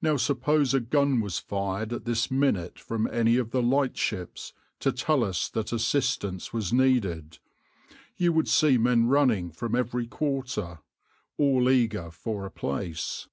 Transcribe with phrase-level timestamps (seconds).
[0.00, 4.92] Now suppose a gun was fired at this minute from any of the lightships to
[4.92, 7.40] tell us that assistance was needed
[8.16, 10.78] you would see men running from every quarter,
[11.38, 13.26] all eager for a place.